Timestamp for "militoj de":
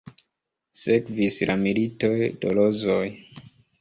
1.65-2.55